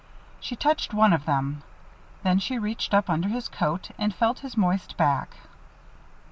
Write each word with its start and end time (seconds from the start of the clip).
She 0.39 0.55
touched 0.55 0.95
one 0.95 1.13
of 1.13 1.25
them. 1.25 1.61
Then 2.23 2.39
she 2.39 2.57
reached 2.57 2.91
up 2.91 3.07
under 3.07 3.29
his 3.29 3.47
coat 3.47 3.91
and 3.99 4.15
felt 4.15 4.39
his 4.39 4.57
moist 4.57 4.97
back. 4.97 5.35